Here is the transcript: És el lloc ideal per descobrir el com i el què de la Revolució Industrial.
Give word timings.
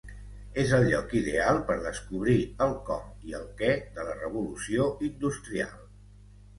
És 0.61 0.71
el 0.77 0.85
lloc 0.93 1.13
ideal 1.19 1.59
per 1.67 1.75
descobrir 1.83 2.39
el 2.67 2.75
com 2.89 3.31
i 3.31 3.39
el 3.43 3.47
què 3.63 3.73
de 4.01 4.09
la 4.11 4.19
Revolució 4.19 4.93
Industrial. 5.15 5.83